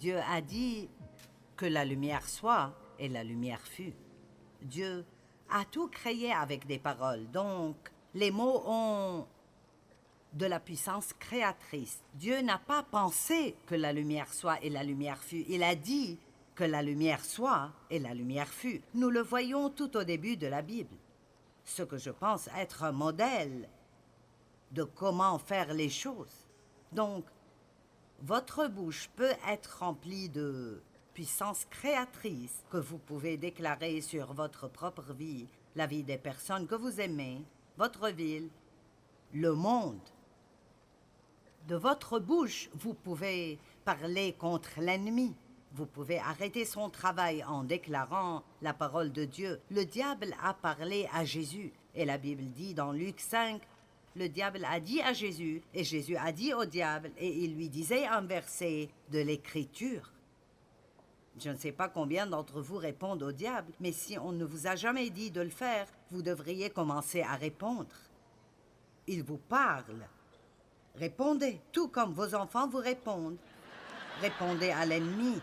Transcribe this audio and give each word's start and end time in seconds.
Dieu 0.00 0.16
a 0.30 0.40
dit 0.40 0.88
que 1.56 1.66
la 1.66 1.84
lumière 1.84 2.26
soit 2.26 2.72
et 2.98 3.10
la 3.10 3.22
lumière 3.22 3.60
fut. 3.60 3.92
Dieu 4.62 5.04
a 5.50 5.66
tout 5.66 5.88
créé 5.88 6.32
avec 6.32 6.66
des 6.66 6.78
paroles, 6.78 7.30
donc 7.30 7.76
les 8.14 8.30
mots 8.30 8.62
ont 8.66 9.26
de 10.32 10.46
la 10.46 10.58
puissance 10.58 11.12
créatrice. 11.18 12.02
Dieu 12.14 12.40
n'a 12.40 12.56
pas 12.56 12.82
pensé 12.82 13.54
que 13.66 13.74
la 13.74 13.92
lumière 13.92 14.32
soit 14.32 14.58
et 14.62 14.70
la 14.70 14.82
lumière 14.82 15.22
fut. 15.22 15.44
Il 15.48 15.62
a 15.62 15.74
dit 15.74 16.18
que 16.54 16.64
la 16.64 16.80
lumière 16.80 17.22
soit 17.22 17.70
et 17.90 17.98
la 17.98 18.14
lumière 18.14 18.48
fut. 18.48 18.80
Nous 18.94 19.10
le 19.10 19.20
voyons 19.20 19.68
tout 19.68 19.98
au 19.98 20.04
début 20.04 20.38
de 20.38 20.46
la 20.46 20.62
Bible. 20.62 20.96
Ce 21.62 21.82
que 21.82 21.98
je 21.98 22.10
pense 22.10 22.48
être 22.56 22.84
un 22.84 22.92
modèle 22.92 23.68
de 24.72 24.84
comment 24.84 25.38
faire 25.38 25.74
les 25.74 25.90
choses. 25.90 26.48
Donc, 26.90 27.26
votre 28.22 28.68
bouche 28.68 29.08
peut 29.16 29.34
être 29.48 29.78
remplie 29.80 30.28
de 30.28 30.82
puissance 31.14 31.66
créatrice 31.70 32.64
que 32.70 32.76
vous 32.76 32.98
pouvez 32.98 33.36
déclarer 33.36 34.00
sur 34.00 34.32
votre 34.32 34.68
propre 34.68 35.12
vie, 35.12 35.46
la 35.74 35.86
vie 35.86 36.02
des 36.02 36.18
personnes 36.18 36.66
que 36.66 36.74
vous 36.74 37.00
aimez, 37.00 37.42
votre 37.78 38.10
ville, 38.10 38.50
le 39.32 39.54
monde. 39.54 40.00
De 41.66 41.76
votre 41.76 42.18
bouche, 42.18 42.68
vous 42.74 42.94
pouvez 42.94 43.58
parler 43.84 44.34
contre 44.38 44.80
l'ennemi. 44.80 45.34
Vous 45.72 45.86
pouvez 45.86 46.18
arrêter 46.18 46.64
son 46.64 46.90
travail 46.90 47.44
en 47.44 47.62
déclarant 47.64 48.42
la 48.60 48.74
parole 48.74 49.12
de 49.12 49.24
Dieu. 49.24 49.60
Le 49.70 49.84
diable 49.84 50.34
a 50.42 50.52
parlé 50.52 51.08
à 51.12 51.24
Jésus. 51.24 51.72
Et 51.94 52.04
la 52.04 52.18
Bible 52.18 52.50
dit 52.50 52.74
dans 52.74 52.92
Luc 52.92 53.20
5, 53.20 53.62
le 54.16 54.28
diable 54.28 54.64
a 54.64 54.80
dit 54.80 55.00
à 55.00 55.12
Jésus, 55.12 55.62
et 55.72 55.84
Jésus 55.84 56.16
a 56.16 56.32
dit 56.32 56.52
au 56.52 56.64
diable, 56.64 57.10
et 57.16 57.44
il 57.44 57.54
lui 57.54 57.68
disait 57.68 58.06
un 58.06 58.22
verset 58.22 58.88
de 59.10 59.20
l'Écriture. 59.20 60.10
Je 61.38 61.50
ne 61.50 61.56
sais 61.56 61.72
pas 61.72 61.88
combien 61.88 62.26
d'entre 62.26 62.60
vous 62.60 62.76
répondent 62.76 63.22
au 63.22 63.32
diable, 63.32 63.72
mais 63.80 63.92
si 63.92 64.18
on 64.18 64.32
ne 64.32 64.44
vous 64.44 64.66
a 64.66 64.76
jamais 64.76 65.10
dit 65.10 65.30
de 65.30 65.40
le 65.40 65.48
faire, 65.48 65.86
vous 66.10 66.22
devriez 66.22 66.70
commencer 66.70 67.22
à 67.22 67.36
répondre. 67.36 67.94
Il 69.06 69.22
vous 69.22 69.38
parle. 69.38 70.06
Répondez, 70.96 71.60
tout 71.72 71.88
comme 71.88 72.12
vos 72.12 72.34
enfants 72.34 72.68
vous 72.68 72.78
répondent. 72.78 73.38
Répondez 74.20 74.70
à 74.70 74.84
l'ennemi. 74.84 75.40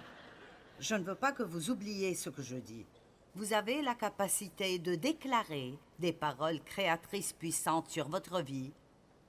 Je 0.79 0.95
ne 0.95 1.03
veux 1.03 1.15
pas 1.15 1.31
que 1.31 1.43
vous 1.43 1.71
oubliez 1.71 2.13
ce 2.13 2.29
que 2.29 2.43
je 2.43 2.57
dis. 2.57 2.85
Vous 3.33 3.53
avez 3.53 3.81
la 3.81 3.95
capacité 3.95 4.77
de 4.77 4.95
déclarer 4.95 5.73
des 5.99 6.13
paroles 6.13 6.61
créatrices 6.63 7.33
puissantes 7.33 7.89
sur 7.89 8.07
votre 8.07 8.41
vie, 8.41 8.71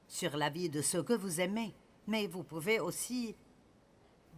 sur 0.07 0.37
la 0.37 0.51
vie 0.51 0.69
de 0.69 0.83
ceux 0.83 1.03
que 1.03 1.13
vous 1.13 1.41
aimez, 1.41 1.75
mais 2.07 2.27
vous 2.27 2.43
pouvez 2.43 2.81
aussi 2.81 3.35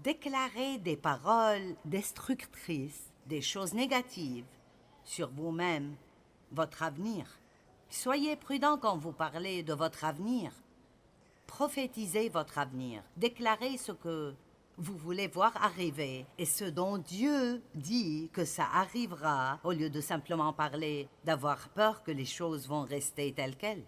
déclarer 0.03 0.79
des 0.79 0.97
paroles 0.97 1.77
destructrices, 1.85 3.13
des 3.27 3.43
choses 3.43 3.75
négatives 3.75 4.47
sur 5.05 5.31
vous-même, 5.31 5.95
votre 6.53 6.83
avenir. 6.83 7.27
Soyez 7.89 8.37
prudent 8.37 8.79
quand 8.79 8.97
vous 8.97 9.13
parlez 9.13 9.63
de 9.63 9.75
votre 9.75 10.05
avenir. 10.05 10.53
Prophétisez 11.47 12.29
votre 12.29 12.59
avenir. 12.59 13.03
Déclarez 13.17 13.77
ce 13.77 13.93
que 13.93 14.35
vous 14.81 14.97
voulez 14.97 15.29
voir 15.29 15.53
arriver 15.63 16.25
et 16.39 16.47
ce 16.47 16.65
dont 16.65 16.97
Dieu 16.97 17.63
dit 17.75 18.31
que 18.33 18.47
ça 18.47 18.65
arrivera 18.73 19.61
au 19.63 19.73
lieu 19.73 19.91
de 19.91 20.01
simplement 20.01 20.55
parler 20.55 21.07
d'avoir 21.25 21.69
peur 21.69 22.03
que 22.03 22.11
les 22.11 22.25
choses 22.25 22.67
vont 22.67 22.83
rester 22.83 23.35
telles 23.35 23.57
quelles. 23.57 23.85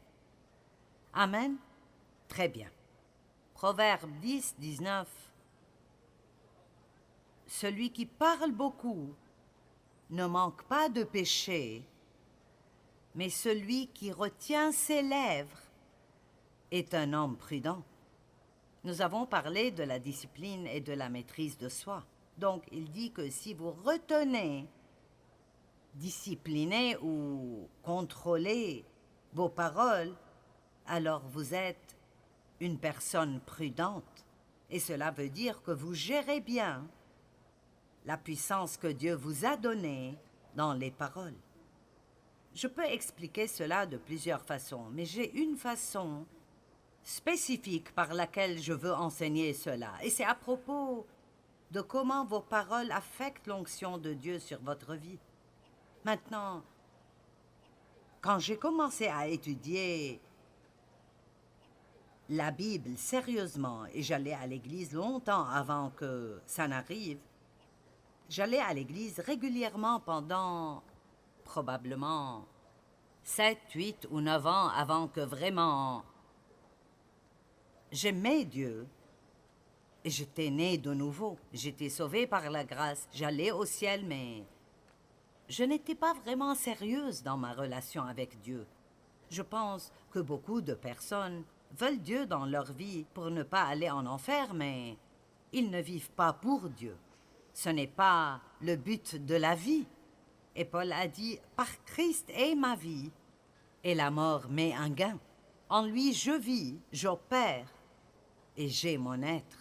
Amen. 1.15 1.57
Très 2.29 2.49
bien. 2.49 2.69
Proverbe 3.55 4.11
10, 4.21 4.57
19. 4.59 5.09
Celui 7.47 7.91
qui 7.91 8.05
parle 8.05 8.53
beaucoup 8.53 9.15
ne 10.11 10.27
manque 10.27 10.63
pas 10.65 10.91
de 10.91 11.05
péché, 11.05 11.87
mais 13.15 13.31
celui 13.31 13.87
qui 13.89 14.13
retient 14.13 14.73
ses 14.73 15.01
lèvres 15.01 15.63
est 16.71 16.93
un 16.93 17.15
homme 17.15 17.39
prudent. 17.39 17.83
Nous 18.85 19.01
avons 19.01 19.27
parlé 19.27 19.71
de 19.71 19.85
la 19.85 20.01
discipline 20.01 20.67
et 20.67 20.81
de 20.81 20.93
la 20.93 21.09
maîtrise 21.09 21.57
de 21.57 21.69
soi. 21.69 22.05
Donc 22.39 22.65
il 22.73 22.91
dit 22.91 23.13
que 23.13 23.31
si 23.31 23.55
vous 23.55 23.71
retenez, 23.71 24.67
disciplinez 25.95 26.97
ou 26.97 27.69
contrôlez 27.83 28.85
vos 29.35 29.49
paroles, 29.49 30.13
alors 30.87 31.23
vous 31.29 31.55
êtes 31.55 31.97
une 32.59 32.79
personne 32.79 33.41
prudente. 33.41 34.27
Et 34.69 34.81
cela 34.81 35.13
veut 35.13 35.29
dire 35.29 35.63
que 35.63 35.71
vous 35.71 35.95
gérez 35.95 36.41
bien 36.41 36.85
la 38.05 38.17
puissance 38.17 38.77
que 38.77 38.89
Dieu 38.89 39.15
vous 39.15 39.45
a 39.45 39.57
donnée 39.57 40.19
dans 40.57 40.73
les 40.73 40.91
paroles. 40.91 41.37
Je 42.53 42.67
peux 42.67 42.85
expliquer 42.85 43.47
cela 43.47 43.87
de 43.87 43.97
plusieurs 43.97 44.43
façons, 44.43 44.89
mais 44.91 45.05
j'ai 45.05 45.33
une 45.39 45.57
façon 45.57 46.27
spécifique 47.03 47.95
par 47.95 48.15
laquelle 48.15 48.59
je 48.59 48.73
veux 48.73 48.93
enseigner 48.93 49.53
cela, 49.55 49.93
et 50.03 50.11
c'est 50.11 50.25
à 50.25 50.35
propos 50.35 51.07
de 51.71 51.81
comment 51.81 52.25
vos 52.25 52.41
paroles 52.41 52.93
affectent 52.93 53.47
l'onction 53.47 53.99
de 53.99 54.13
Dieu 54.13 54.39
sur 54.39 54.61
votre 54.61 54.95
vie. 54.95 55.19
Maintenant, 56.05 56.63
quand 58.21 58.39
j'ai 58.39 58.57
commencé 58.57 59.09
à 59.09 59.27
étudier 59.27 60.21
la 62.29 62.51
Bible 62.51 62.97
sérieusement, 62.97 63.85
et 63.93 64.03
j'allais 64.03 64.35
à 64.35 64.47
l'église 64.47 64.93
longtemps 64.93 65.47
avant 65.47 65.91
que 65.91 66.41
ça 66.47 66.69
n'arrive, 66.69 67.19
j'allais 68.29 68.61
à 68.61 68.73
l'église 68.73 69.19
régulièrement 69.21 70.01
pendant 70.01 70.83
probablement 71.45 72.47
sept, 73.23 73.59
huit 73.75 74.07
ou 74.11 74.21
neuf 74.21 74.47
ans 74.47 74.69
avant 74.69 75.09
que 75.09 75.21
vraiment 75.21 76.05
J'aimais 77.93 78.47
Dieu. 78.47 78.87
Et 80.03 80.09
j'étais 80.09 80.49
né 80.49 80.79
de 80.79 80.95
nouveau. 80.95 81.37
J'étais 81.53 81.91
sauvé 81.91 82.27
par 82.27 82.49
la 82.49 82.65
grâce. 82.65 83.07
J'allais 83.13 83.53
au 83.53 83.67
ciel, 83.67 84.07
mais 84.07 84.45
je 85.47 85.63
n'étais 85.63 85.95
pas 85.95 86.15
vraiment 86.15 86.55
sérieuse 86.55 87.23
dans 87.23 87.37
ma 87.37 87.53
relation 87.53 88.03
avec 88.05 88.41
Dieu. 88.41 88.67
Je 89.29 89.43
pense 89.43 89.93
que 90.11 90.21
beaucoup 90.21 90.63
de 90.63 90.73
personnes 90.73 91.45
veulent 91.79 92.01
Dieu 92.01 92.25
dans 92.25 92.47
leur 92.47 92.73
vie 92.73 93.05
pour 93.13 93.31
ne 93.31 93.43
pas 93.43 93.65
aller 93.65 93.91
en 93.91 94.07
enfer, 94.07 94.55
mais 94.55 94.97
ils 95.53 95.71
ne 95.71 95.81
vivent 95.83 96.11
pas 96.13 96.33
pour 96.33 96.71
Dieu. 96.71 96.97
Ce 97.53 97.69
n'est 97.69 97.87
pas 97.87 98.41
le 98.63 98.77
but 98.77 99.23
de 99.23 99.35
la 99.35 99.55
vie. 99.55 99.85
Et 100.57 100.65
Paul 100.65 100.93
a 100.93 101.07
dit, 101.07 101.39
par 101.57 101.85
Christ 101.85 102.31
est 102.31 102.55
ma 102.55 102.75
vie, 102.75 103.11
et 103.85 103.95
la 103.95 104.11
mort 104.11 104.49
m'est 104.49 104.75
un 104.75 104.91
gain. 104.91 105.19
En 105.69 105.85
lui 105.85 106.15
je 106.15 106.33
vis, 106.33 106.79
j'opère, 106.93 107.67
et 108.57 108.69
j'ai 108.69 108.99
mon 108.99 109.23
être. 109.23 109.59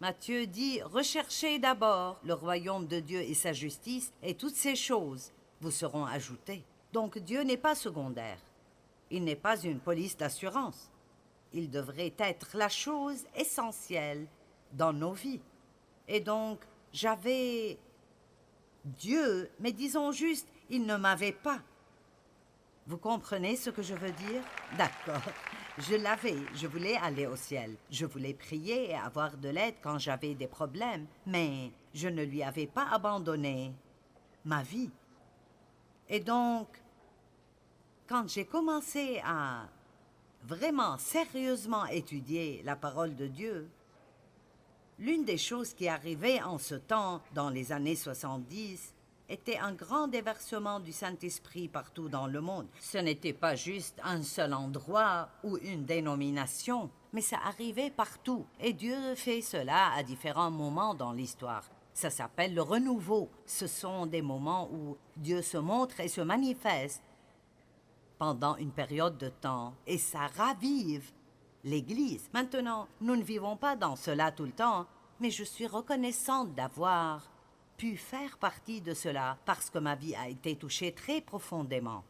Matthieu 0.00 0.46
dit, 0.46 0.80
recherchez 0.82 1.58
d'abord 1.58 2.18
le 2.24 2.32
royaume 2.32 2.86
de 2.86 3.00
Dieu 3.00 3.20
et 3.20 3.34
sa 3.34 3.52
justice, 3.52 4.12
et 4.22 4.34
toutes 4.34 4.54
ces 4.54 4.74
choses 4.76 5.32
vous 5.60 5.70
seront 5.70 6.06
ajoutées. 6.06 6.64
Donc 6.92 7.18
Dieu 7.18 7.42
n'est 7.42 7.58
pas 7.58 7.74
secondaire. 7.74 8.38
Il 9.10 9.24
n'est 9.24 9.36
pas 9.36 9.60
une 9.60 9.80
police 9.80 10.16
d'assurance. 10.16 10.90
Il 11.52 11.68
devrait 11.68 12.14
être 12.18 12.56
la 12.56 12.68
chose 12.68 13.24
essentielle 13.34 14.26
dans 14.72 14.92
nos 14.92 15.12
vies. 15.12 15.40
Et 16.08 16.20
donc, 16.20 16.60
j'avais 16.92 17.76
Dieu, 18.84 19.50
mais 19.58 19.72
disons 19.72 20.12
juste, 20.12 20.48
il 20.70 20.86
ne 20.86 20.96
m'avait 20.96 21.32
pas. 21.32 21.60
Vous 22.90 22.98
comprenez 22.98 23.54
ce 23.54 23.70
que 23.70 23.82
je 23.82 23.94
veux 23.94 24.10
dire? 24.10 24.42
D'accord. 24.76 25.22
Je 25.78 25.94
l'avais, 25.94 26.34
je 26.54 26.66
voulais 26.66 26.96
aller 26.96 27.24
au 27.24 27.36
ciel. 27.36 27.76
Je 27.88 28.04
voulais 28.04 28.34
prier 28.34 28.90
et 28.90 28.96
avoir 28.96 29.36
de 29.36 29.48
l'aide 29.48 29.76
quand 29.80 30.00
j'avais 30.00 30.34
des 30.34 30.48
problèmes, 30.48 31.06
mais 31.24 31.70
je 31.94 32.08
ne 32.08 32.24
lui 32.24 32.42
avais 32.42 32.66
pas 32.66 32.88
abandonné 32.90 33.72
ma 34.44 34.64
vie. 34.64 34.90
Et 36.08 36.18
donc, 36.18 36.66
quand 38.08 38.28
j'ai 38.28 38.44
commencé 38.44 39.22
à 39.24 39.68
vraiment 40.42 40.98
sérieusement 40.98 41.86
étudier 41.86 42.60
la 42.64 42.74
parole 42.74 43.14
de 43.14 43.28
Dieu, 43.28 43.70
l'une 44.98 45.24
des 45.24 45.38
choses 45.38 45.74
qui 45.74 45.86
arrivait 45.86 46.42
en 46.42 46.58
ce 46.58 46.74
temps, 46.74 47.22
dans 47.34 47.50
les 47.50 47.70
années 47.70 47.94
70, 47.94 48.94
était 49.30 49.58
un 49.58 49.72
grand 49.72 50.08
déversement 50.08 50.80
du 50.80 50.92
Saint-Esprit 50.92 51.68
partout 51.68 52.08
dans 52.08 52.26
le 52.26 52.40
monde. 52.40 52.66
Ce 52.80 52.98
n'était 52.98 53.32
pas 53.32 53.54
juste 53.54 53.98
un 54.02 54.22
seul 54.22 54.52
endroit 54.52 55.28
ou 55.44 55.56
une 55.58 55.84
dénomination, 55.84 56.90
mais 57.12 57.20
ça 57.20 57.38
arrivait 57.44 57.90
partout. 57.90 58.44
Et 58.58 58.72
Dieu 58.72 59.14
fait 59.14 59.40
cela 59.40 59.92
à 59.94 60.02
différents 60.02 60.50
moments 60.50 60.94
dans 60.94 61.12
l'histoire. 61.12 61.64
Ça 61.94 62.10
s'appelle 62.10 62.54
le 62.54 62.62
renouveau. 62.62 63.30
Ce 63.46 63.66
sont 63.66 64.06
des 64.06 64.22
moments 64.22 64.68
où 64.72 64.96
Dieu 65.16 65.42
se 65.42 65.58
montre 65.58 66.00
et 66.00 66.08
se 66.08 66.20
manifeste 66.20 67.02
pendant 68.18 68.56
une 68.56 68.72
période 68.72 69.16
de 69.16 69.28
temps 69.28 69.74
et 69.86 69.98
ça 69.98 70.26
ravive 70.36 71.10
l'Église. 71.64 72.28
Maintenant, 72.34 72.88
nous 73.00 73.16
ne 73.16 73.22
vivons 73.22 73.56
pas 73.56 73.76
dans 73.76 73.96
cela 73.96 74.32
tout 74.32 74.44
le 74.44 74.52
temps, 74.52 74.86
mais 75.20 75.30
je 75.30 75.44
suis 75.44 75.66
reconnaissante 75.66 76.54
d'avoir 76.54 77.30
pu 77.80 77.96
faire 77.96 78.36
partie 78.36 78.82
de 78.82 78.92
cela 78.92 79.38
parce 79.46 79.70
que 79.70 79.78
ma 79.78 79.94
vie 79.94 80.14
a 80.14 80.28
été 80.28 80.54
touchée 80.54 80.92
très 80.92 81.22
profondément. 81.22 82.04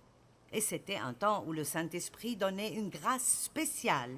Et 0.52 0.61
c'était 0.61 0.96
un 0.96 1.12
temps 1.12 1.44
où 1.46 1.52
le 1.52 1.62
Saint-Esprit 1.62 2.34
donnait 2.34 2.75
une 2.75 2.88
grâce 2.88 3.44
spéciale 3.44 4.11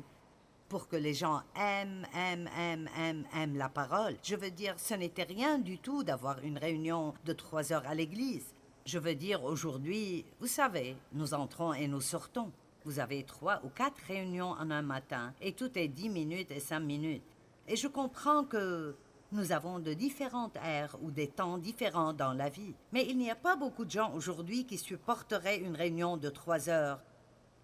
pour 0.70 0.88
que 0.88 0.96
les 0.96 1.12
gens 1.12 1.42
aiment, 1.54 2.06
aiment, 2.16 2.48
aiment, 2.58 2.88
aiment, 2.96 3.26
aiment 3.36 3.58
la 3.58 3.68
parole. 3.68 4.16
Je 4.22 4.34
veux 4.34 4.50
dire, 4.50 4.80
ce 4.80 4.94
n'était 4.94 5.24
rien 5.24 5.58
du 5.58 5.78
tout 5.78 6.02
d'avoir 6.02 6.38
une 6.42 6.56
réunion 6.56 7.12
de 7.26 7.34
trois 7.34 7.70
heures 7.70 7.86
à 7.86 7.94
l'église. 7.94 8.54
Je 8.86 8.98
veux 8.98 9.14
dire, 9.14 9.44
aujourd'hui, 9.44 10.24
vous 10.40 10.46
savez, 10.46 10.96
nous 11.12 11.34
entrons 11.34 11.74
et 11.74 11.86
nous 11.86 12.00
sortons. 12.00 12.50
Vous 12.86 12.98
avez 12.98 13.24
trois 13.24 13.60
ou 13.62 13.68
quatre 13.68 14.00
réunions 14.08 14.52
en 14.52 14.70
un 14.70 14.80
matin 14.80 15.34
et 15.42 15.52
tout 15.52 15.78
est 15.78 15.88
dix 15.88 16.08
minutes 16.08 16.50
et 16.50 16.60
cinq 16.60 16.80
minutes. 16.80 17.36
Et 17.68 17.76
je 17.76 17.88
comprends 17.88 18.42
que 18.42 18.96
nous 19.32 19.52
avons 19.52 19.78
de 19.78 19.94
différentes 19.94 20.56
ères 20.56 20.96
ou 21.02 21.10
des 21.10 21.28
temps 21.28 21.58
différents 21.58 22.12
dans 22.12 22.34
la 22.34 22.48
vie. 22.48 22.74
Mais 22.92 23.06
il 23.08 23.16
n'y 23.16 23.30
a 23.30 23.34
pas 23.34 23.56
beaucoup 23.56 23.84
de 23.84 23.90
gens 23.90 24.12
aujourd'hui 24.14 24.64
qui 24.66 24.78
supporteraient 24.78 25.58
une 25.58 25.74
réunion 25.74 26.16
de 26.16 26.28
trois 26.28 26.68
heures 26.68 27.02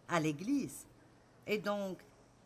à 0.08 0.18
l'église. 0.18 0.86
Et 1.46 1.58
donc, 1.58 1.98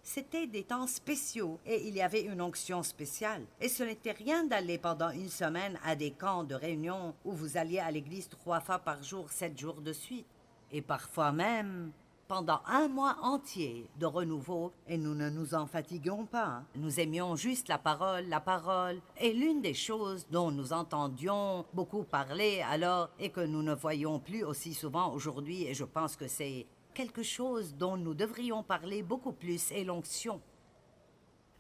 c'était 0.03 0.49
des 0.49 0.65
temps 0.65 0.89
spéciaux 0.89 1.61
et 1.65 1.87
il 1.87 1.95
y 1.95 2.03
avait 2.03 2.23
une 2.23 2.43
onction 2.43 2.83
spéciale. 2.83 3.45
Et 3.61 3.69
ce 3.69 3.85
n'était 3.85 4.11
rien 4.11 4.45
d'aller 4.45 4.79
pendant 4.79 5.11
une 5.11 5.29
semaine 5.29 5.79
à 5.85 5.95
des 5.95 6.11
camps 6.11 6.43
de 6.43 6.57
réunion 6.57 7.15
où 7.25 7.33
vous 7.33 7.57
alliez 7.57 7.79
à 7.79 7.91
l'église 7.91 8.29
trois 8.29 8.61
fois 8.61 8.81
par 8.81 9.03
jour, 9.03 9.31
sept 9.31 9.57
jours 9.57 9.81
de 9.81 9.93
suite. 9.93 10.27
Et 10.73 10.83
parfois 10.83 11.31
même 11.31 11.93
pendant 12.33 12.63
un 12.65 12.89
mois 12.89 13.19
entier 13.21 13.91
de 13.99 14.07
renouveau 14.07 14.73
et 14.89 14.97
nous 14.97 15.15
ne 15.15 15.29
nous 15.29 15.53
en 15.53 15.67
fatiguions 15.67 16.25
pas. 16.25 16.63
Nous 16.77 16.99
aimions 16.99 17.37
juste 17.37 17.69
la 17.69 17.77
parole, 17.77 18.25
la 18.27 18.41
parole. 18.41 19.03
Et 19.21 19.35
l'une 19.35 19.61
des 19.61 19.75
choses 19.75 20.27
dont 20.31 20.51
nous 20.51 20.73
entendions 20.73 21.67
beaucoup 21.75 22.05
parler 22.05 22.63
alors 22.67 23.11
et 23.19 23.29
que 23.29 23.43
nous 23.43 23.63
ne 23.63 23.75
voyons 23.75 24.19
plus 24.19 24.45
aussi 24.45 24.73
souvent 24.73 25.13
aujourd'hui, 25.13 25.65
et 25.65 25.75
je 25.75 25.85
pense 25.85 26.17
que 26.17 26.27
c'est 26.27 26.67
quelque 26.95 27.23
chose 27.23 27.75
dont 27.75 27.99
nous 27.99 28.15
devrions 28.15 28.63
parler 28.63 29.03
beaucoup 29.03 29.33
plus 29.33 29.71
est 29.71 29.85
l'onction. 29.85 30.41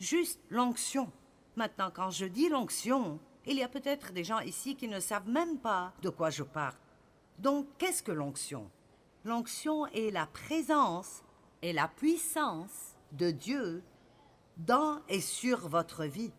Juste 0.01 0.41
l'onction. 0.49 1.13
Maintenant, 1.55 1.91
quand 1.93 2.09
je 2.09 2.25
dis 2.25 2.49
l'onction, 2.49 3.21
il 3.45 3.59
y 3.59 3.63
a 3.63 3.69
peut-être 3.69 4.15
des 4.15 4.25
gens 4.25 4.41
ici 4.41 4.75
qui 4.75 4.89
ne 4.89 5.01
savent 5.01 5.29
même 5.29 5.59
pas 5.59 5.93
de 6.01 6.09
quoi 6.09 6.31
je 6.31 6.45
parle. 6.45 6.79
Donc, 7.39 7.67
qu'est-ce 7.77 8.03
que 8.03 8.13
l'onction? 8.13 8.71
L'onction 9.25 9.87
est 9.87 10.11
la 10.11 10.27
présence 10.27 11.23
et 11.63 11.73
la 11.73 11.87
puissance 11.87 12.97
de 13.13 13.31
Dieu 13.31 13.83
dans 14.57 15.01
et 15.09 15.21
sur 15.21 15.69
votre 15.69 16.05
vie. 16.05 16.33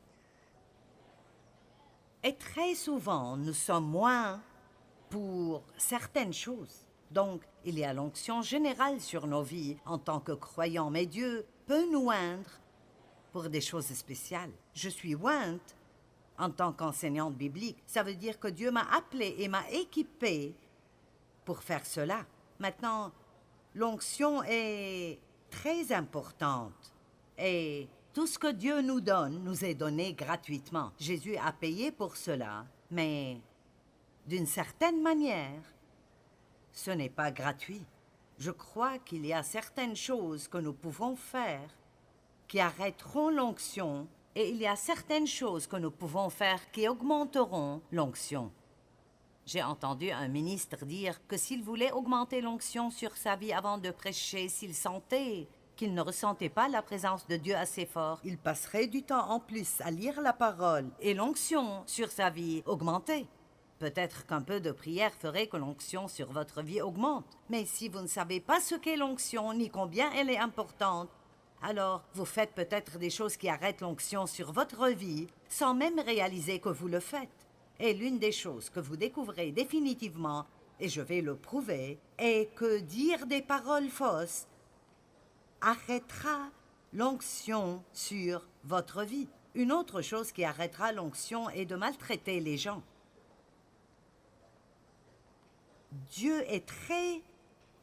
Et 2.24 2.35
très 2.35 2.75
souvent, 2.75 3.38
nous 3.38 3.53
sommes 3.53 3.88
moins 3.88 4.41
pour 5.09 5.63
certaines 5.77 6.33
choses. 6.33 6.85
Donc, 7.12 7.41
il 7.63 7.77
y 7.77 7.85
a 7.85 7.94
l'onction 7.94 8.41
générale 8.41 9.00
sur 9.00 9.27
nos 9.27 9.44
vies 9.44 9.77
en 9.85 9.97
tant 9.97 10.19
que 10.19 10.31
croyants, 10.31 10.89
mais 10.89 11.06
Dieu 11.06 11.45
peut 11.65 11.89
nous 11.91 12.07
oindre 12.07 12.50
pour 13.31 13.50
des 13.50 13.62
choses 13.62 13.88
spéciales. 13.94 14.51
Je 14.74 14.89
suis 14.89 15.15
ointe 15.15 15.75
en 16.38 16.50
tant 16.50 16.74
qu'enseignante 16.74 17.35
biblique. 17.35 17.81
Ça 17.85 18.03
veut 18.03 18.15
dire 18.15 18.39
que 18.39 18.47
Dieu 18.47 18.71
m'a 18.71 18.88
appelé 18.91 19.35
et 19.38 19.47
m'a 19.47 19.69
équipé 19.71 20.56
pour 21.45 21.63
faire 21.63 21.85
cela. 21.85 22.25
Maintenant, 22.63 23.12
l'onction 23.75 24.42
est 24.48 25.19
très 25.50 25.92
importante 25.92 26.94
et 27.38 27.89
tout 28.13 28.25
ce 28.25 28.39
que 28.39 28.50
Dieu 28.50 28.81
nous 28.81 29.01
donne 29.01 29.44
nous 29.44 29.65
est 29.65 29.74
donné 29.74 30.13
gratuitement. 30.13 30.94
Jésus 30.98 31.36
a 31.36 31.51
payé 31.51 31.92
pour 31.92 32.15
cela, 32.15 32.65
mais 32.89 33.42
d'une 34.27 34.45
certaine 34.45 35.01
manière, 35.01 35.62
ce 36.71 36.92
n'est 36.92 37.10
pas 37.10 37.31
gratuit. 37.31 37.83
Je 38.38 38.51
crois 38.51 38.98
qu'il 38.98 39.25
y 39.25 39.33
a 39.33 39.44
certaines 39.44 39.98
choses 39.98 40.48
que 40.48 40.57
nous 40.57 40.71
pouvons 40.71 41.18
faire 41.18 41.69
qui 42.48 42.62
arrêteront 42.62 43.30
l'onction 43.30 44.07
et 44.36 44.51
il 44.51 44.56
y 44.56 44.68
a 44.68 44.77
certaines 44.77 45.27
choses 45.27 45.68
que 45.68 45.75
nous 45.75 45.92
pouvons 45.92 46.30
faire 46.30 46.71
qui 46.71 46.88
augmenteront 46.88 47.81
l'onction. 47.92 48.54
J'ai 49.45 49.62
entendu 49.62 50.10
un 50.10 50.30
ministre 50.30 50.86
dire 50.86 51.19
que 51.28 51.36
s'il 51.36 51.63
voulait 51.63 51.92
augmenter 51.92 52.40
l'onction 52.40 52.90
sur 52.90 53.18
sa 53.18 53.36
vie 53.36 53.51
avant 53.51 53.78
de 53.78 53.92
prêcher, 53.92 54.48
s'il 54.48 54.74
sentait 54.74 55.48
qu'il 55.75 55.94
ne 55.94 56.01
ressentait 56.01 56.50
pas 56.50 56.69
la 56.69 56.81
présence 56.81 57.28
de 57.28 57.36
Dieu 57.36 57.56
assez 57.56 57.86
fort, 57.86 58.22
il 58.24 58.38
passerait 58.38 58.88
du 58.88 59.04
temps 59.04 59.30
en 59.30 59.42
plus 59.42 59.81
à 59.81 59.92
lire 59.92 60.22
la 60.22 60.31
parole 60.31 60.90
et 61.01 61.13
l'onction 61.13 61.84
sur 61.88 62.10
sa 62.10 62.30
vie 62.30 62.63
augmentait. 62.66 63.28
Peut-être 63.80 64.25
qu'un 64.25 64.42
peu 64.42 64.62
de 64.62 64.72
prière 64.72 65.13
ferait 65.13 65.48
que 65.48 65.57
l'onction 65.57 66.07
sur 66.07 66.31
votre 66.31 66.62
vie 66.62 66.81
augmente. 66.81 67.25
Mais 67.50 67.66
si 67.66 67.90
vous 67.90 68.00
ne 68.00 68.07
savez 68.07 68.40
pas 68.40 68.62
ce 68.62 68.75
qu'est 68.75 68.95
l'onction 68.95 69.54
ni 69.54 69.69
combien 69.69 70.10
elle 70.13 70.30
est 70.30 70.38
importante, 70.38 71.10
alors 71.62 72.04
vous 72.13 72.24
faites 72.24 72.54
peut-être 72.54 72.98
des 72.98 73.10
choses 73.10 73.36
qui 73.36 73.50
arrêtent 73.50 73.81
l'onction 73.81 74.25
sur 74.25 74.54
votre 74.54 74.88
vie 74.88 75.28
sans 75.50 75.74
même 75.74 76.00
réaliser 76.00 76.60
que 76.60 76.69
vous 76.69 76.88
le 76.88 77.01
faites. 77.01 77.43
Et 77.83 77.94
l'une 77.94 78.18
des 78.18 78.31
choses 78.31 78.69
que 78.69 78.80
vous 78.80 78.95
découvrez 78.95 79.51
définitivement, 79.51 80.45
et 80.80 80.88
je 80.88 81.01
vais 81.01 81.19
le 81.19 81.35
prouver, 81.35 82.00
est 82.18 82.50
que 82.56 82.80
dire 82.80 83.27
des 83.27 83.41
paroles 83.41 83.89
fausses 83.89 84.47
arrêtera 85.59 86.50
l'onction 86.94 87.83
sur 87.91 88.47
votre 88.63 89.03
vie. 89.03 89.27
Une 89.53 89.74
autre 89.74 90.01
chose 90.01 90.31
qui 90.31 90.45
arrêtera 90.45 90.94
l'onction 90.94 91.50
est 91.50 91.65
de 91.65 91.75
maltraiter 91.75 92.39
les 92.39 92.57
gens. 92.57 92.81
Dieu 96.13 96.41
est 96.50 96.65
très 96.65 97.21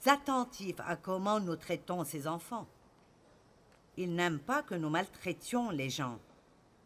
attentif 0.06 0.76
à 0.78 0.96
comment 0.96 1.40
nous 1.40 1.56
traitons 1.56 2.04
ses 2.04 2.26
enfants. 2.26 2.66
Il 3.98 4.14
n'aime 4.14 4.38
pas 4.38 4.62
que 4.62 4.74
nous 4.74 4.88
maltraitions 4.88 5.68
les 5.68 5.90
gens. 5.90 6.18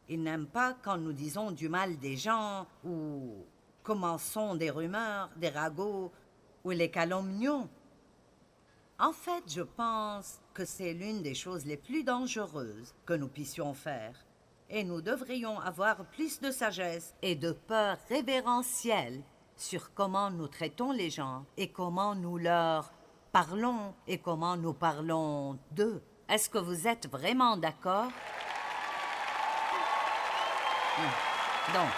Il 0.08 0.22
n'aime 0.22 0.46
pas 0.46 0.74
quand 0.82 0.98
nous 0.98 1.12
disons 1.12 1.50
du 1.50 1.68
mal 1.68 1.98
des 1.98 2.16
gens 2.16 2.66
ou 2.84 3.44
commençons 3.82 4.54
des 4.54 4.70
rumeurs, 4.70 5.30
des 5.36 5.48
ragots 5.48 6.12
ou 6.64 6.70
les 6.70 6.90
calomnions. 6.90 7.68
En 8.98 9.12
fait, 9.12 9.44
je 9.48 9.62
pense 9.62 10.40
que 10.52 10.64
c'est 10.64 10.92
l'une 10.92 11.22
des 11.22 11.34
choses 11.34 11.64
les 11.64 11.76
plus 11.76 12.04
dangereuses 12.04 12.94
que 13.06 13.14
nous 13.14 13.28
puissions 13.28 13.74
faire. 13.74 14.14
Et 14.70 14.84
nous 14.84 15.00
devrions 15.00 15.58
avoir 15.60 16.04
plus 16.06 16.40
de 16.40 16.50
sagesse 16.50 17.14
et 17.22 17.34
de 17.34 17.52
peur 17.52 17.98
révérentielle 18.08 19.22
sur 19.56 19.92
comment 19.94 20.30
nous 20.30 20.48
traitons 20.48 20.92
les 20.92 21.10
gens 21.10 21.44
et 21.56 21.68
comment 21.68 22.14
nous 22.14 22.38
leur 22.38 22.92
parlons 23.32 23.94
et 24.06 24.18
comment 24.18 24.56
nous 24.56 24.74
parlons 24.74 25.58
d'eux. 25.72 26.02
Est-ce 26.28 26.48
que 26.48 26.58
vous 26.58 26.86
êtes 26.86 27.10
vraiment 27.10 27.56
d'accord? 27.56 28.10
Donc, 31.72 31.90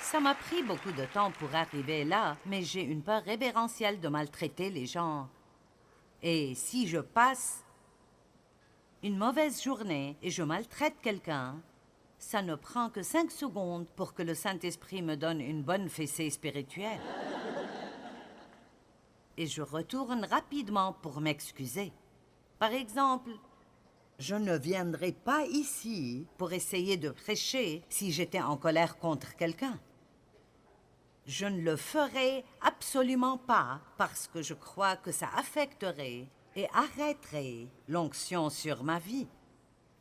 ça 0.00 0.20
m'a 0.20 0.34
pris 0.34 0.62
beaucoup 0.62 0.92
de 0.92 1.04
temps 1.06 1.30
pour 1.32 1.54
arriver 1.54 2.04
là, 2.04 2.36
mais 2.46 2.62
j'ai 2.62 2.82
une 2.82 3.02
peur 3.02 3.22
révérentielle 3.24 4.00
de 4.00 4.08
maltraiter 4.08 4.70
les 4.70 4.86
gens. 4.86 5.28
Et 6.22 6.54
si 6.54 6.86
je 6.86 6.98
passe 6.98 7.64
une 9.02 9.16
mauvaise 9.16 9.62
journée 9.62 10.16
et 10.22 10.30
je 10.30 10.42
maltraite 10.42 10.96
quelqu'un, 11.02 11.60
ça 12.18 12.42
ne 12.42 12.54
prend 12.54 12.88
que 12.88 13.02
cinq 13.02 13.32
secondes 13.32 13.88
pour 13.96 14.14
que 14.14 14.22
le 14.22 14.34
Saint-Esprit 14.34 15.02
me 15.02 15.16
donne 15.16 15.40
une 15.40 15.62
bonne 15.62 15.88
fessée 15.88 16.30
spirituelle. 16.30 17.00
Et 19.36 19.46
je 19.46 19.62
retourne 19.62 20.24
rapidement 20.26 20.92
pour 20.92 21.20
m'excuser. 21.20 21.92
Par 22.60 22.70
exemple, 22.70 23.30
je 24.22 24.36
ne 24.36 24.56
viendrai 24.56 25.10
pas 25.10 25.44
ici 25.46 26.28
pour 26.38 26.52
essayer 26.52 26.96
de 26.96 27.10
prêcher 27.10 27.82
si 27.88 28.12
j'étais 28.12 28.40
en 28.40 28.56
colère 28.56 28.98
contre 28.98 29.34
quelqu'un. 29.34 29.80
Je 31.26 31.46
ne 31.46 31.60
le 31.60 31.74
ferai 31.74 32.44
absolument 32.60 33.36
pas 33.36 33.80
parce 33.98 34.28
que 34.28 34.40
je 34.40 34.54
crois 34.54 34.94
que 34.94 35.10
ça 35.10 35.28
affecterait 35.36 36.28
et 36.54 36.68
arrêterait 36.72 37.66
l'onction 37.88 38.48
sur 38.48 38.84
ma 38.84 39.00
vie. 39.00 39.26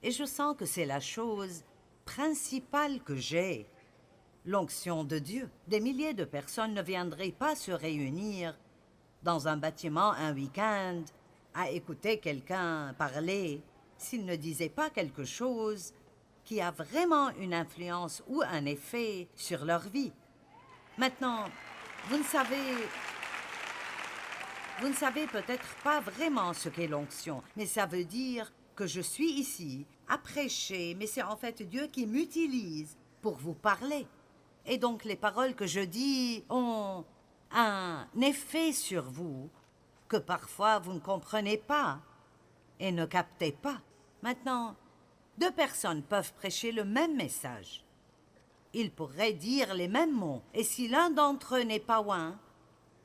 Et 0.04 0.12
je 0.12 0.26
sens 0.26 0.56
que 0.56 0.66
c'est 0.68 0.86
la 0.86 1.00
chose 1.00 1.64
principale 2.06 3.02
que 3.02 3.16
j'ai, 3.16 3.66
l'onction 4.46 5.04
de 5.04 5.18
Dieu. 5.18 5.50
Des 5.68 5.80
milliers 5.80 6.14
de 6.14 6.26
personnes 6.26 6.76
ne 6.76 6.84
viendraient 6.84 7.32
pas 7.32 7.56
se 7.56 7.72
réunir 7.72 8.56
dans 9.24 9.48
un 9.48 9.58
bâtiment 9.58 10.12
un 10.12 10.36
week-end 10.36 11.02
à 11.56 11.72
écouter 11.72 12.20
quelqu'un 12.20 12.94
parler 13.00 13.64
s'il 14.02 14.26
ne 14.26 14.36
disait 14.36 14.70
pas 14.70 14.90
quelque 14.90 15.24
chose 15.24 15.94
qui 16.44 16.60
a 16.60 16.72
vraiment 16.72 17.30
une 17.38 17.54
influence 17.54 18.24
ou 18.28 18.42
un 18.42 18.66
effet 18.66 19.28
sur 19.36 19.64
leur 19.64 19.82
vie. 19.82 20.12
Maintenant, 20.98 21.46
vous 22.10 22.18
ne 22.18 22.24
savez... 22.24 22.76
Vous 24.80 24.90
ne 24.90 24.94
savez 24.94 25.28
peut-être 25.28 25.76
pas 25.84 26.00
vraiment 26.00 26.54
ce 26.54 26.68
qu'est 26.68 26.88
l'onction, 26.88 27.44
mais 27.56 27.68
ça 27.68 27.86
veut 27.86 28.04
dire 28.04 28.52
que 28.76 28.88
je 28.88 29.02
suis 29.02 29.32
ici 29.32 29.86
à 30.08 30.18
prêcher, 30.18 30.96
mais 30.98 31.06
c'est 31.06 31.22
en 31.22 31.38
fait 31.38 31.62
Dieu 31.62 31.86
qui 31.86 32.08
m'utilise 32.08 32.98
pour 33.22 33.36
vous 33.36 33.54
parler. 33.54 34.08
Et 34.66 34.80
donc 34.80 35.04
les 35.04 35.16
paroles 35.16 35.54
que 35.54 35.68
je 35.68 35.82
dis 35.82 36.44
ont 36.50 37.06
un 37.52 38.08
effet 38.22 38.74
sur 38.74 39.04
vous 39.04 39.50
que 40.08 40.18
parfois 40.18 40.80
vous 40.80 40.94
ne 40.94 41.00
comprenez 41.00 41.58
pas 41.58 42.00
et 42.80 42.92
ne 42.92 43.06
captez 43.06 43.52
pas. 43.52 43.82
Maintenant, 44.22 44.76
deux 45.38 45.52
personnes 45.52 46.04
peuvent 46.04 46.34
prêcher 46.34 46.72
le 46.72 46.84
même 46.84 47.16
message. 47.16 47.84
Ils 48.74 48.92
pourraient 48.92 49.34
dire 49.34 49.74
les 49.74 49.88
mêmes 49.88 50.14
mots, 50.14 50.42
et 50.54 50.64
si 50.64 50.88
l'un 50.88 51.10
d'entre 51.10 51.58
eux 51.58 51.64
n'est 51.64 51.80
pas 51.80 52.02
loin, 52.02 52.40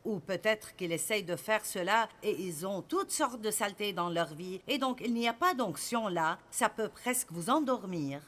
ou 0.04 0.20
peut-être 0.20 0.76
qu'ils 0.76 0.92
essayent 0.92 1.24
de 1.24 1.34
faire 1.34 1.64
cela 1.64 2.08
et 2.22 2.40
ils 2.40 2.64
ont 2.66 2.80
toutes 2.80 3.10
sortes 3.10 3.40
de 3.40 3.50
saletés 3.50 3.92
dans 3.92 4.08
leur 4.08 4.34
vie, 4.34 4.60
et 4.68 4.78
donc 4.78 5.00
il 5.04 5.12
n'y 5.12 5.26
a 5.26 5.32
pas 5.32 5.54
d'onction 5.54 6.06
là, 6.08 6.38
ça 6.50 6.68
peut 6.68 6.88
presque 6.88 7.32
vous 7.32 7.50
endormir. 7.50 8.20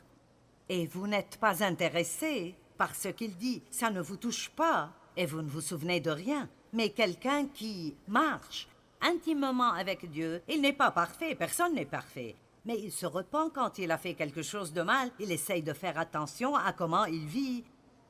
Et 0.69 0.87
vous 0.87 1.07
n'êtes 1.07 1.37
pas 1.37 1.63
intéressé 1.63 2.57
par 2.77 2.95
ce 2.97 3.09
qu'il 3.09 3.37
dit, 3.37 3.63
ça 3.71 3.91
ne 3.91 4.01
vous 4.01 4.17
touche 4.17 4.51
pas, 4.51 4.91
et 5.17 5.27
vous 5.27 5.43
ne 5.43 5.49
vous 5.49 5.61
souvenez 5.61 6.01
de 6.01 6.11
rien. 6.11 6.49
Mais 6.73 6.91
quelqu'un 6.91 7.47
qui 7.47 7.95
marche 8.09 8.69
intimement 9.01 9.73
avec 9.73 10.11
Dieu, 10.11 10.43
il 10.49 10.61
n'est 10.61 10.73
pas 10.73 10.91
parfait, 10.91 11.35
personne 11.35 11.75
n'est 11.75 11.87
parfait. 11.87 12.35
Mais 12.69 12.79
il 12.83 12.93
se 12.93 13.07
repent 13.07 13.49
quand 13.55 13.79
il 13.79 13.91
a 13.91 13.97
fait 13.97 14.13
quelque 14.13 14.43
chose 14.43 14.75
de 14.75 14.83
mal, 14.83 15.11
il 15.19 15.33
essaye 15.33 15.63
de 15.63 15.73
faire 15.73 15.99
attention 15.99 16.55
à 16.55 16.75
comment 16.75 17.07
il 17.07 17.25
vit. 17.25 17.65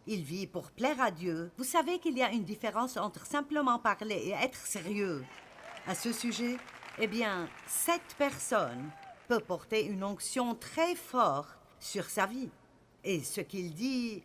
Il 0.09 0.25
vit 0.25 0.49
pour 0.49 0.73
plaire 0.73 1.01
à 1.01 1.13
Dieu. 1.13 1.53
Vous 1.57 1.63
savez 1.63 2.01
qu'il 2.01 2.19
y 2.19 2.25
a 2.25 2.33
une 2.33 2.43
différence 2.43 2.97
entre 2.97 3.25
simplement 3.25 3.79
parler 3.79 4.17
et 4.17 4.31
être 4.33 4.59
sérieux. 4.59 5.25
À 5.87 5.95
ce 5.95 6.13
sujet, 6.13 6.57
eh 6.99 7.07
bien, 7.07 7.49
cette 7.69 8.17
personne 8.19 8.91
peut 9.29 9.39
porter 9.39 9.87
une 9.87 10.03
onction 10.03 10.57
très 10.57 10.97
forte 10.97 11.57
sur 11.79 12.07
sa 12.07 12.27
vie. 12.27 12.51
Et 13.05 13.23
ce 13.23 13.43
qu'il 13.43 13.73
dit 13.75 14.25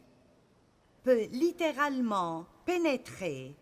peut 1.03 1.27
littéralement 1.31 2.47
pénétrer 2.65 3.53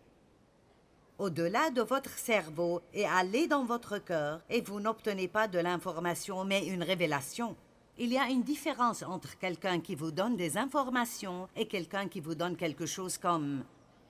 au-delà 1.22 1.70
de 1.70 1.82
votre 1.82 2.18
cerveau 2.18 2.82
et 2.92 3.06
aller 3.06 3.46
dans 3.46 3.64
votre 3.64 3.98
cœur, 3.98 4.40
et 4.50 4.60
vous 4.60 4.80
n'obtenez 4.80 5.28
pas 5.28 5.46
de 5.46 5.60
l'information, 5.60 6.44
mais 6.44 6.66
une 6.66 6.82
révélation. 6.82 7.54
Il 7.96 8.12
y 8.12 8.18
a 8.18 8.28
une 8.28 8.42
différence 8.42 9.04
entre 9.04 9.38
quelqu'un 9.38 9.78
qui 9.78 9.94
vous 9.94 10.10
donne 10.10 10.36
des 10.36 10.58
informations 10.58 11.48
et 11.54 11.68
quelqu'un 11.68 12.08
qui 12.08 12.18
vous 12.18 12.34
donne 12.34 12.56
quelque 12.56 12.86
chose 12.86 13.18
comme⁇ 13.18 13.60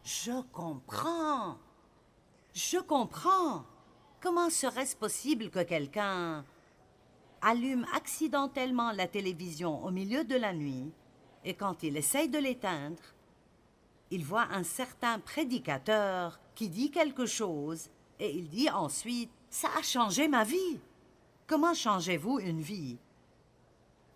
Je 0.05 0.41
comprends⁇ 0.53 1.51
Je 2.55 2.79
comprends. 2.79 3.65
Comment 4.23 4.49
serait-ce 4.49 4.97
possible 4.97 5.51
que 5.51 5.63
quelqu'un 5.63 6.47
allume 7.43 7.85
accidentellement 7.95 8.93
la 8.93 9.07
télévision 9.07 9.85
au 9.85 9.91
milieu 9.91 10.25
de 10.25 10.37
la 10.37 10.55
nuit 10.55 10.91
et 11.45 11.53
quand 11.53 11.83
il 11.83 11.99
essaye 11.99 12.31
de 12.31 12.39
l'éteindre, 12.39 13.03
il 14.13 14.27
voit 14.27 14.47
un 14.53 14.63
certain 14.63 15.19
prédicateur 15.19 16.39
qui 16.55 16.69
dit 16.69 16.91
quelque 16.91 17.25
chose 17.25 17.89
et 18.21 18.31
il 18.31 18.49
dit 18.51 18.69
ensuite 18.69 19.31
Ça 19.49 19.69
a 19.79 19.83
changé 19.83 20.29
ma 20.29 20.45
vie. 20.45 20.79
Comment 21.47 21.73
changez-vous 21.73 22.39
une 22.39 22.61
vie? 22.61 22.99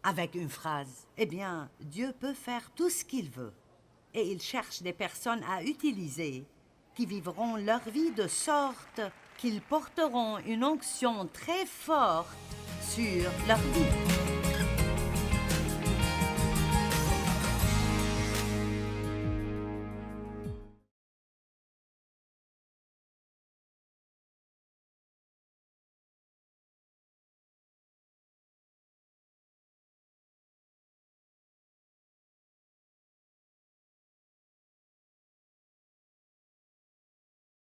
Avec 0.02 0.34
une 0.34 0.50
phrase. 0.50 1.06
Eh 1.16 1.24
bien, 1.24 1.70
Dieu 1.80 2.12
peut 2.20 2.34
faire 2.34 2.70
tout 2.76 2.90
ce 2.90 3.06
qu'il 3.06 3.30
veut. 3.30 3.54
Et 4.12 4.30
il 4.30 4.40
cherche 4.40 4.82
des 4.82 4.92
personnes 4.92 5.42
à 5.50 5.62
utiliser 5.62 6.44
qui 6.94 7.06
vivront 7.06 7.56
leur 7.56 7.80
vie 7.88 8.12
de 8.12 8.28
sorte 8.28 9.00
qu'ils 9.38 9.62
porteront 9.62 10.38
une 10.40 10.64
onction 10.64 11.26
très 11.32 11.64
forte 11.64 12.36
sur 12.82 13.30
leur 13.48 13.58
vie. 13.58 14.25